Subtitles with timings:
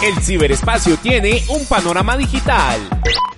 [0.03, 2.79] El ciberespacio tiene un panorama digital.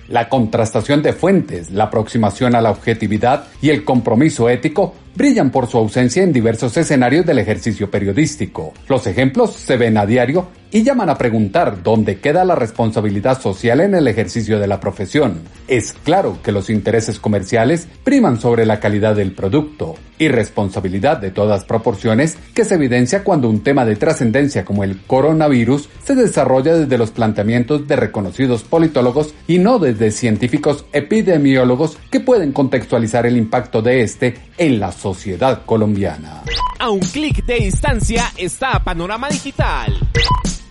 [0.08, 5.66] La contrastación de fuentes, la aproximación a la objetividad y el compromiso ético brillan por
[5.66, 8.72] su ausencia en diversos escenarios del ejercicio periodístico.
[8.88, 13.80] Los ejemplos se ven a diario y llaman a preguntar dónde queda la responsabilidad social
[13.80, 15.40] en el ejercicio de la profesión.
[15.68, 21.30] Es claro que los intereses comerciales priman sobre la calidad del producto y responsabilidad de
[21.30, 26.74] todas proporciones que se evidencia cuando un tema de trascendencia como el coronavirus se desarrolla
[26.74, 33.36] desde los planteamientos de reconocidos politólogos y no desde científicos epidemiólogos que pueden contextualizar el
[33.36, 36.42] impacto de este en la sociedad colombiana.
[36.78, 39.98] A un clic de distancia está Panorama Digital.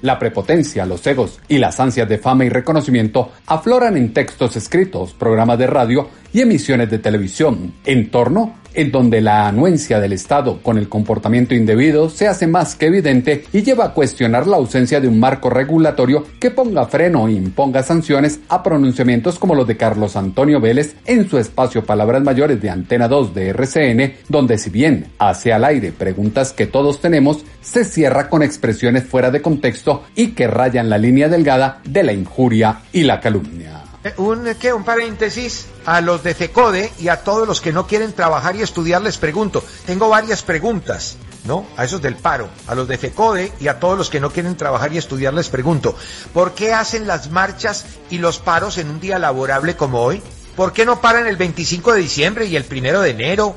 [0.01, 5.13] La prepotencia, los egos y las ansias de fama y reconocimiento afloran en textos escritos,
[5.13, 10.61] programas de radio y emisiones de televisión, en torno en donde la anuencia del Estado
[10.61, 15.01] con el comportamiento indebido se hace más que evidente y lleva a cuestionar la ausencia
[15.01, 19.77] de un marco regulatorio que ponga freno e imponga sanciones a pronunciamientos como los de
[19.77, 24.69] Carlos Antonio Vélez en su espacio Palabras Mayores de Antena 2 de RCN, donde si
[24.69, 30.03] bien hace al aire preguntas que todos tenemos, se cierra con expresiones fuera de contexto
[30.15, 33.88] y que rayan la línea delgada de la injuria y la calumnia.
[34.01, 34.71] Eh, un, ¿qué?
[34.71, 38.61] un paréntesis a los de FECODE y a todos los que no quieren trabajar y
[38.61, 39.61] estudiar les pregunto.
[39.85, 41.67] Tengo varias preguntas, ¿no?
[41.75, 44.55] A esos del paro, a los de FECODE y a todos los que no quieren
[44.55, 45.95] trabajar y estudiar les pregunto.
[46.33, 50.23] ¿Por qué hacen las marchas y los paros en un día laborable como hoy?
[50.55, 53.55] ¿Por qué no paran el 25 de diciembre y el primero de enero?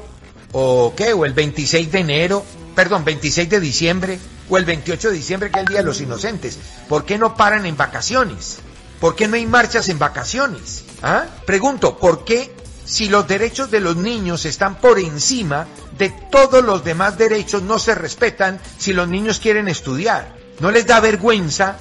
[0.51, 1.13] ¿O qué?
[1.13, 2.45] ¿O el 26 de enero?
[2.75, 4.19] Perdón, 26 de diciembre
[4.51, 6.59] o el 28 de diciembre que es el Día de los Inocentes.
[6.89, 8.59] ¿Por qué no paran en vacaciones?
[9.03, 10.85] ¿Por qué no hay marchas en vacaciones?
[11.03, 11.25] ¿Ah?
[11.45, 12.55] Pregunto, ¿por qué
[12.85, 15.67] si los derechos de los niños están por encima
[15.99, 20.37] de todos los demás derechos no se respetan si los niños quieren estudiar?
[20.61, 21.79] ¿No les da vergüenza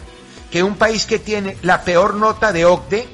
[0.50, 3.08] que un país que tiene la peor nota de OCDE,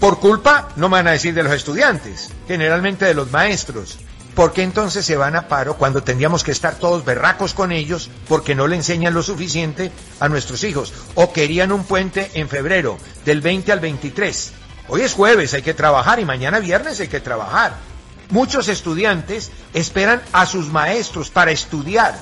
[0.00, 3.98] por culpa, no me van a decir de los estudiantes, generalmente de los maestros,
[4.34, 8.10] ¿Por qué entonces se van a paro cuando tendríamos que estar todos berracos con ellos
[8.26, 10.92] porque no le enseñan lo suficiente a nuestros hijos?
[11.14, 14.52] O querían un puente en febrero, del 20 al 23.
[14.88, 17.76] Hoy es jueves, hay que trabajar y mañana viernes hay que trabajar.
[18.30, 22.18] Muchos estudiantes esperan a sus maestros para estudiar.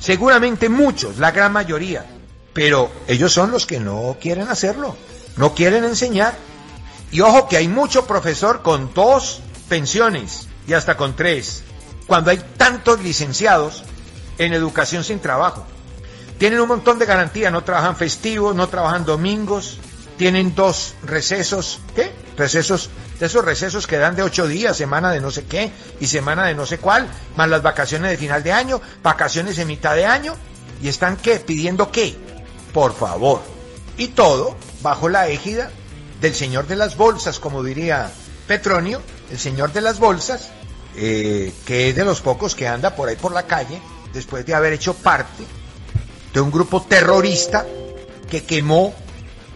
[0.00, 2.04] Seguramente muchos, la gran mayoría.
[2.52, 4.96] Pero ellos son los que no quieren hacerlo,
[5.36, 6.34] no quieren enseñar.
[7.12, 11.62] Y ojo que hay mucho profesor con dos pensiones y hasta con tres,
[12.06, 13.82] cuando hay tantos licenciados
[14.38, 15.64] en educación sin trabajo.
[16.38, 19.78] Tienen un montón de garantías, no trabajan festivos, no trabajan domingos,
[20.16, 22.12] tienen dos recesos, ¿qué?
[22.36, 22.90] Recesos,
[23.20, 25.70] esos recesos que dan de ocho días, semana de no sé qué
[26.00, 29.64] y semana de no sé cuál, más las vacaciones de final de año, vacaciones de
[29.64, 30.34] mitad de año,
[30.82, 32.16] y están qué, pidiendo qué,
[32.72, 33.42] por favor.
[33.96, 35.70] Y todo bajo la égida
[36.20, 38.10] del señor de las bolsas, como diría
[38.46, 39.00] Petronio,
[39.32, 40.50] el señor de las bolsas,
[40.94, 43.80] eh, que es de los pocos que anda por ahí por la calle,
[44.12, 45.42] después de haber hecho parte
[46.34, 47.66] de un grupo terrorista
[48.30, 48.94] que quemó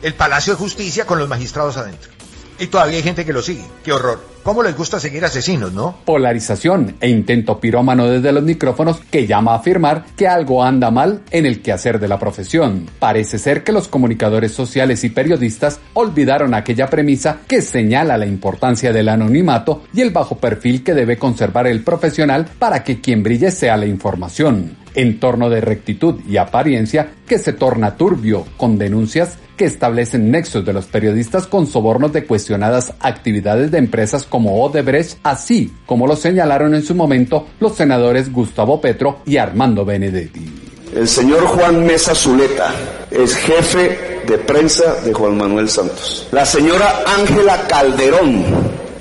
[0.00, 2.11] el Palacio de Justicia con los magistrados adentro.
[2.58, 3.67] Y todavía hay gente que lo sigue.
[3.84, 4.35] ¡Qué horror!
[4.46, 5.96] ¿Cómo les gusta seguir asesinos, no?
[6.04, 11.22] Polarización e intento pirómano desde los micrófonos que llama a afirmar que algo anda mal
[11.32, 12.88] en el quehacer de la profesión.
[13.00, 18.93] Parece ser que los comunicadores sociales y periodistas olvidaron aquella premisa que señala la importancia
[18.93, 23.50] del anonimato y el bajo perfil que debe conservar el profesional para que quien brille
[23.50, 24.85] sea la información.
[24.96, 30.72] Entorno de rectitud y apariencia que se torna turbio con denuncias que establecen nexos de
[30.72, 36.75] los periodistas con sobornos de cuestionadas actividades de empresas como Odebrecht, así como lo señalaron
[36.75, 40.66] en su momento los senadores Gustavo Petro y Armando Benedetti.
[40.94, 42.72] El señor Juan Mesa Zuleta
[43.10, 46.28] es jefe de prensa de Juan Manuel Santos.
[46.32, 48.44] La señora Ángela Calderón,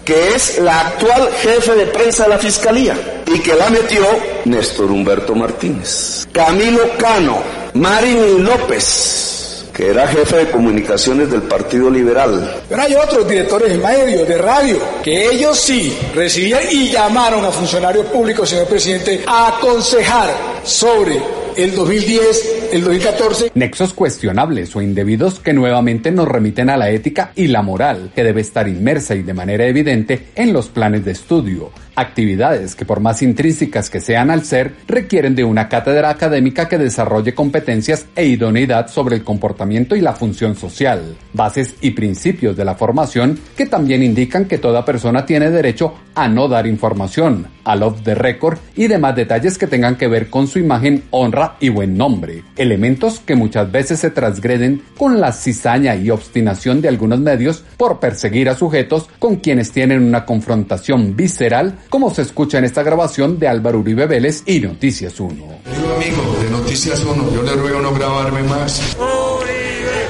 [0.05, 4.05] que es la actual jefe de prensa de la Fiscalía y que la metió
[4.45, 6.27] Néstor Humberto Martínez.
[6.31, 7.41] Camilo Cano,
[7.73, 12.61] Marilyn López, que era jefe de comunicaciones del Partido Liberal.
[12.69, 17.51] Pero hay otros directores de medios, de radio, que ellos sí recibían y llamaron a
[17.51, 20.29] funcionarios públicos, señor presidente, a aconsejar
[20.63, 21.19] sobre
[21.57, 23.51] el 2010, el 2014.
[23.55, 28.23] Nexos cuestionables o indebidos que nuevamente nos remiten a la ética y la moral, que
[28.23, 31.71] debe estar inmersa y de manera evidente en los planes de estudio.
[31.95, 36.77] Actividades que por más intrínsecas que sean al ser, requieren de una cátedra académica que
[36.77, 42.65] desarrolle competencias e idoneidad sobre el comportamiento y la función social, bases y principios de
[42.65, 47.83] la formación que también indican que toda persona tiene derecho a no dar información, al
[47.83, 51.69] off the record y demás detalles que tengan que ver con su imagen, honra y
[51.69, 57.19] buen nombre, elementos que muchas veces se transgreden con la cizaña y obstinación de algunos
[57.19, 62.65] medios por perseguir a sujetos con quienes tienen una confrontación visceral, como se escucha en
[62.65, 65.33] esta grabación de Álvaro Uribe Vélez y Noticias 1.
[65.33, 68.97] amigo de Noticias 1, yo le ruego no grabarme más.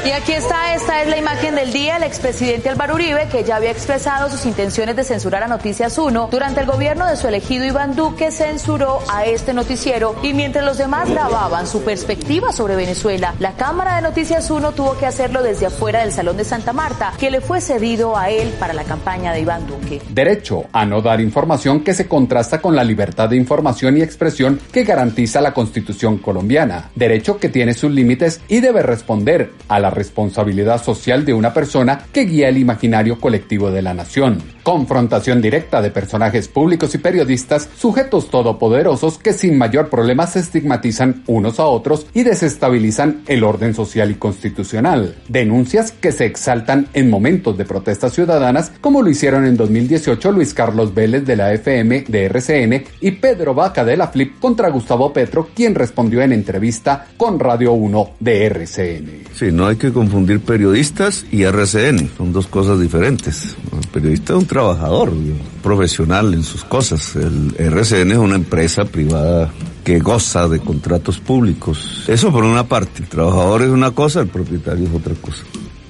[0.05, 1.97] Y aquí está, esta es la imagen del día.
[1.97, 6.29] El expresidente Álvaro Uribe, que ya había expresado sus intenciones de censurar a Noticias 1,
[6.29, 10.77] durante el gobierno de su elegido Iván Duque censuró a este noticiero y mientras los
[10.77, 15.65] demás grababan su perspectiva sobre Venezuela, la Cámara de Noticias 1 tuvo que hacerlo desde
[15.65, 19.33] afuera del Salón de Santa Marta, que le fue cedido a él para la campaña
[19.33, 20.03] de Iván Duque.
[20.11, 24.59] Derecho a no dar información que se contrasta con la libertad de información y expresión
[24.71, 26.91] que garantiza la Constitución colombiana.
[26.93, 32.05] Derecho que tiene sus límites y debe responder a la responsabilidad social de una persona
[32.11, 34.43] que guía el imaginario colectivo de la nación.
[34.61, 41.23] Confrontación directa de personajes públicos y periodistas, sujetos todopoderosos que sin mayor problema se estigmatizan
[41.27, 45.15] unos a otros y desestabilizan el orden social y constitucional.
[45.27, 50.53] Denuncias que se exaltan en momentos de protestas ciudadanas, como lo hicieron en 2018 Luis
[50.53, 55.13] Carlos Vélez de la FM de RCN y Pedro Vaca de la Flip contra Gustavo
[55.13, 59.23] Petro, quien respondió en entrevista con Radio 1 de RCN.
[59.33, 63.55] Sí, no hay que confundir periodistas y RCN, son dos cosas diferentes.
[63.71, 67.15] El periodista es un trabajador, un profesional en sus cosas.
[67.15, 69.51] El RCN es una empresa privada
[69.83, 72.05] que goza de contratos públicos.
[72.07, 75.43] Eso por una parte, el trabajador es una cosa, el propietario es otra cosa.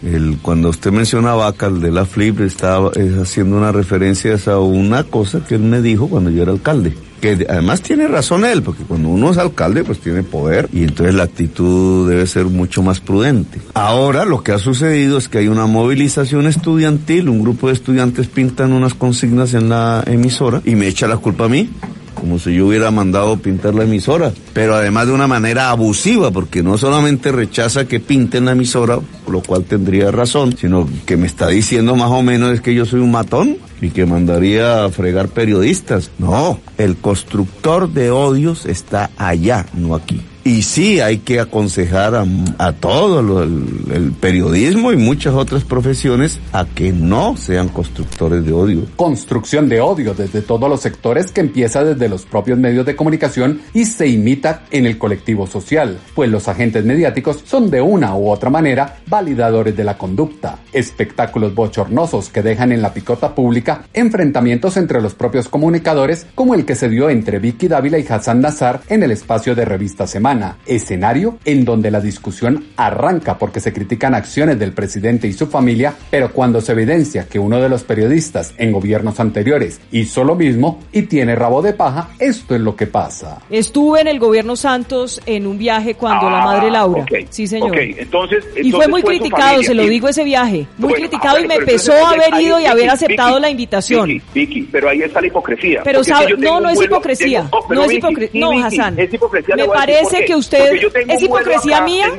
[0.06, 2.92] El, cuando usted menciona a Vaca, el de la Flip, estaba
[3.22, 7.48] haciendo una referencia a una cosa que él me dijo cuando yo era alcalde que
[7.50, 11.24] además tiene razón él, porque cuando uno es alcalde, pues tiene poder y entonces la
[11.24, 13.60] actitud debe ser mucho más prudente.
[13.74, 18.28] Ahora lo que ha sucedido es que hay una movilización estudiantil, un grupo de estudiantes
[18.28, 21.70] pintan unas consignas en la emisora y me echa la culpa a mí
[22.16, 26.64] como si yo hubiera mandado pintar la emisora, pero además de una manera abusiva, porque
[26.64, 31.50] no solamente rechaza que pinten la emisora, lo cual tendría razón, sino que me está
[31.50, 35.28] diciendo más o menos es que yo soy un matón y que mandaría a fregar
[35.28, 36.10] periodistas.
[36.18, 40.22] No, el constructor de odios está allá, no aquí.
[40.48, 42.14] Y sí hay que aconsejar
[42.60, 48.86] a, todo el, periodismo y muchas otras profesiones a que no sean constructores de odio.
[48.96, 53.60] Construcción de odio desde todos los sectores que empieza desde los propios medios de comunicación
[53.74, 58.30] y se imita en el colectivo social, pues los agentes mediáticos son de una u
[58.30, 60.60] otra manera validadores de la conducta.
[60.72, 66.66] Espectáculos bochornosos que dejan en la picota pública enfrentamientos entre los propios comunicadores como el
[66.66, 70.35] que se dio entre Vicky Dávila y Hassan Nazar en el espacio de Revista Semana
[70.66, 75.94] escenario en donde la discusión arranca porque se critican acciones del presidente y su familia,
[76.10, 80.80] pero cuando se evidencia que uno de los periodistas en gobiernos anteriores hizo lo mismo
[80.92, 83.42] y tiene rabo de paja, esto es lo que pasa.
[83.50, 87.06] Estuve en el gobierno Santos en un viaje cuando la madre Laura.
[87.30, 87.78] Sí, señor.
[87.78, 90.68] Entonces, y fue muy criticado, se lo digo ese viaje.
[90.78, 94.22] Muy criticado y me pesó haber ido y haber aceptado la invitación.
[94.34, 95.82] Vicky, pero ahí está la hipocresía.
[95.84, 96.02] Pero
[96.38, 97.50] no, no es hipocresía.
[97.70, 98.42] no, es hipocresía.
[98.42, 99.00] No, Hassan.
[99.00, 99.56] Es hipocresía.
[99.56, 100.72] Me parece que usted
[101.08, 102.12] es hipocresía mía,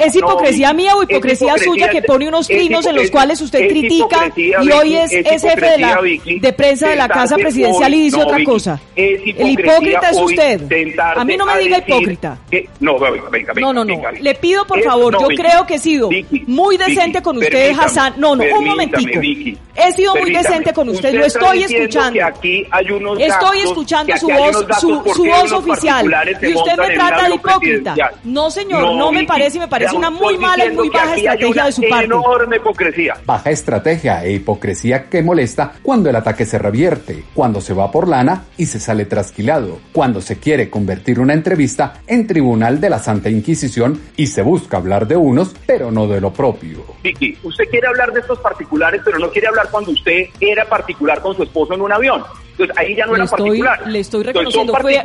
[0.00, 4.32] es hipocresía mía o hipocresía, suya que pone unos trinos en los cuales usted critica
[4.36, 8.42] y hoy es, jefe de la de prensa de la casa presidencial y dice otra
[8.44, 8.80] cosa.
[8.96, 10.60] El hipócrita es usted.
[10.98, 12.38] A mí no me diga hipócrita.
[12.80, 14.00] No, venga, venga, No, no, no.
[14.20, 16.10] Le pido por favor, yo creo que he sido
[16.46, 18.14] muy decente con usted, Hassan.
[18.16, 19.20] No, no, un momentico.
[19.74, 22.20] He sido muy decente con usted, lo estoy escuchando.
[23.18, 26.06] Estoy escuchando su voz, su, su voz oficial.
[26.42, 27.51] Y usted me trata de hipócrita.
[28.24, 31.72] No, señor, no, me parece, me parece una muy mala y muy baja estrategia de
[31.72, 32.04] su parte.
[32.06, 33.14] Enorme hipocresía.
[33.24, 38.08] Baja estrategia e hipocresía que molesta cuando el ataque se revierte, cuando se va por
[38.08, 42.98] lana y se sale trasquilado, cuando se quiere convertir una entrevista en tribunal de la
[42.98, 46.84] Santa Inquisición y se busca hablar de unos, pero no de lo propio.
[47.02, 51.20] Vicky, usted quiere hablar de estos particulares, pero no quiere hablar cuando usted era particular
[51.20, 52.22] con su esposo en un avión.
[52.52, 53.88] Entonces ahí ya no era particular.
[53.88, 55.02] Le estoy reconociendo, fue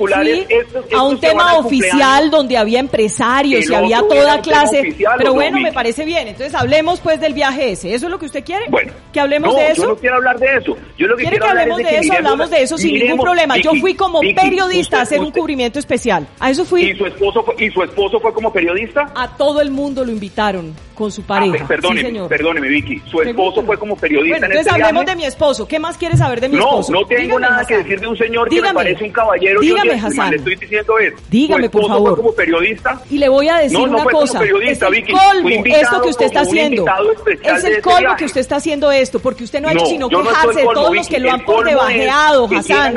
[0.93, 4.95] a un tema oficial donde había empresarios y había toda clase.
[5.17, 6.27] pero bueno, me parece bien.
[6.27, 7.93] Entonces hablemos pues del viaje ese.
[7.93, 8.65] ¿Eso es lo que usted quiere?
[8.69, 8.91] Bueno.
[9.11, 9.83] ¿Que hablemos de eso?
[9.83, 10.77] Yo no quiero hablar de eso.
[10.97, 12.13] Yo lo que ¿Quiere que hablemos de, eso?
[12.13, 13.57] Hablamos de eso sin ningún problema.
[13.57, 16.27] yo fui como periodista a hacer un cubrimiento especial.
[16.39, 16.83] A eso fui.
[16.83, 19.11] ¿Y su esposo fue, y su esposo fue como periodista?
[19.15, 21.63] A todo el mundo lo invitaron con su pareja.
[21.63, 23.01] Ah, perdóneme, perdóneme, Vicky.
[23.09, 25.67] Su esposo fue como periodista bueno, entonces hablemos de mi esposo.
[25.67, 26.91] ¿Qué más quiere saber de mi esposo?
[26.91, 29.59] No, no tengo nada que decir de un señor dígame, que me parece un caballero.
[29.59, 30.31] Dígame, Hassan.
[30.31, 31.13] Le estoy diciendo es.
[31.29, 32.17] Dígame, por favor.
[32.17, 33.01] Como periodista?
[33.09, 34.39] Y le voy a decir no, no una fue cosa.
[34.39, 35.13] Como periodista, es el Vicky.
[35.13, 36.85] colmo esto que usted está haciendo.
[37.43, 40.59] Es el colmo que usted está haciendo esto, porque usted no ha hecho sino quejarse
[40.59, 42.95] de todos los que lo han por debajeado, Hassan.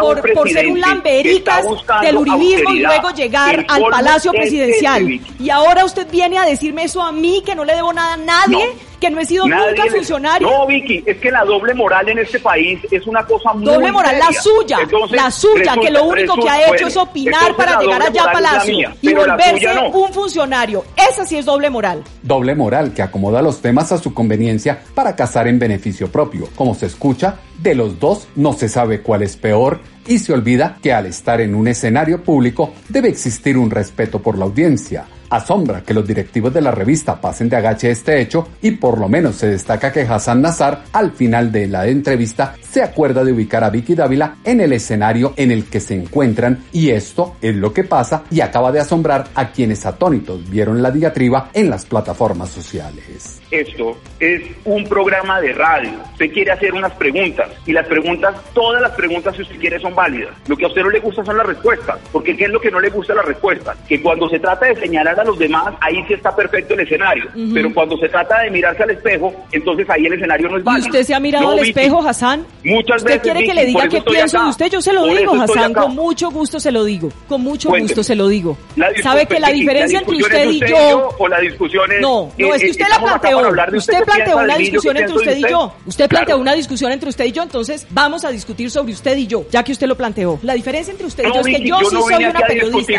[0.00, 1.64] Por, por ser un lambericas
[2.02, 5.08] del uribismo y luego llegar al Palacio Presidencial.
[5.38, 8.16] Y ahora usted viene a decirme eso a mí, que no le debo nada a
[8.16, 10.48] nadie que no he sido nunca funcionario.
[10.48, 13.92] No, Vicky, es que la doble moral en este país es una cosa muy Doble
[13.92, 14.78] moral, la suya,
[15.10, 18.90] la suya, que lo único que ha hecho es opinar para llegar allá a Palacio
[19.00, 20.84] y volverse un funcionario.
[20.96, 22.02] Esa sí es doble moral.
[22.22, 26.48] Doble moral que acomoda los temas a su conveniencia para cazar en beneficio propio.
[26.56, 30.78] Como se escucha, de los dos no se sabe cuál es peor y se olvida
[30.82, 35.82] que al estar en un escenario público debe existir un respeto por la audiencia Asombra
[35.82, 39.36] que los directivos de la revista pasen de agache este hecho y por lo menos
[39.36, 43.70] se destaca que Hassan Nazar al final de la entrevista se acuerda de ubicar a
[43.70, 47.84] Vicky Dávila en el escenario en el que se encuentran y esto es lo que
[47.84, 53.40] pasa y acaba de asombrar a quienes atónitos vieron la diatriba en las plataformas sociales.
[53.50, 55.90] Esto es un programa de radio.
[56.12, 59.94] Usted quiere hacer unas preguntas y las preguntas, todas las preguntas si usted quiere son
[59.94, 60.30] válidas.
[60.46, 62.70] Lo que a usted no le gusta son las respuestas, porque ¿qué es lo que
[62.70, 63.76] no le gusta las respuestas?
[63.88, 67.24] Que cuando se trata de señalar a los demás, ahí sí está perfecto el escenario.
[67.54, 70.86] Pero cuando se trata de mirarse al espejo, entonces ahí el escenario no es válido.
[70.86, 72.44] ¿Y usted se ha mirado al espejo, Hassan?
[72.64, 74.70] Muchas ¿Usted quiere que le diga qué pienso de usted?
[74.70, 77.10] Yo se lo digo, Hassan, con mucho gusto se lo digo.
[77.28, 78.58] Con mucho gusto se lo digo.
[79.02, 81.08] ¿Sabe que la diferencia entre usted y yo...
[81.18, 83.37] O la discusión es, no, no, es que usted la planteó.
[83.76, 85.72] Usted planteó una discusión entre usted y yo.
[85.86, 89.26] Usted planteó una discusión entre usted y yo, entonces vamos a discutir sobre usted y
[89.26, 90.38] yo, ya que usted lo planteó.
[90.42, 92.92] La diferencia entre usted y yo es que yo sí soy una periodista.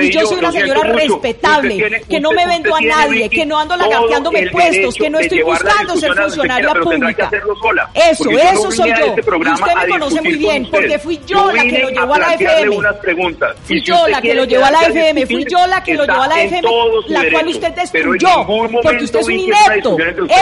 [0.00, 3.76] Y yo soy una señora respetable, que no me vendo a nadie, que no ando
[3.76, 7.30] lagarteándome puestos, que no estoy buscando ser funcionaria pública.
[7.94, 9.14] Eso, eso soy yo.
[9.16, 12.34] Y usted me conoce muy bien, porque fui yo la que lo llevó a la
[12.34, 12.76] FM.
[13.64, 16.22] Fui yo la que lo llevó a la FM, fui yo la que lo llevó
[16.22, 16.68] a la FM,
[17.08, 18.46] la cual usted destruyó,
[18.82, 19.79] porque usted es un inepto.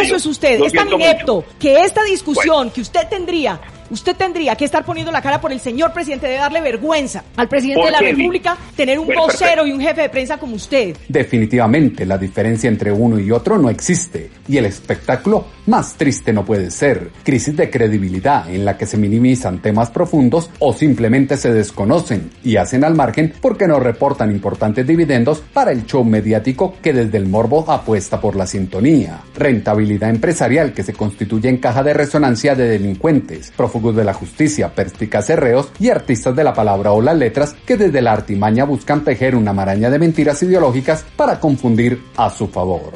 [0.01, 4.67] Eso es usted, es tan inepto que esta discusión que usted tendría Usted tendría que
[4.67, 8.01] estar poniendo la cara por el señor presidente, de darle vergüenza al presidente de la
[8.01, 10.97] República tener un vocero y un jefe de prensa como usted.
[11.09, 16.45] Definitivamente la diferencia entre uno y otro no existe y el espectáculo más triste no
[16.45, 17.11] puede ser.
[17.23, 22.57] Crisis de credibilidad en la que se minimizan temas profundos o simplemente se desconocen y
[22.57, 27.27] hacen al margen porque no reportan importantes dividendos para el show mediático que desde el
[27.27, 29.21] morbo apuesta por la sintonía.
[29.35, 35.39] Rentabilidad empresarial que se constituye en caja de resonancia de delincuentes, de la justicia, perspicaces
[35.39, 39.35] reos y artistas de la palabra o las letras que desde la artimaña buscan tejer
[39.37, 42.93] una maraña de mentiras ideológicas para confundir a su favor.